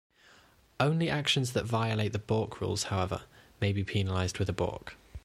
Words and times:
Only 0.79 1.11
actions 1.11 1.53
that 1.53 1.63
violate 1.63 2.11
the 2.11 2.17
balk 2.17 2.59
rules, 2.59 2.85
however, 2.85 3.21
may 3.59 3.71
be 3.71 3.83
penalized 3.83 4.39
with 4.39 4.49
a 4.49 4.53
balk. 4.53 4.95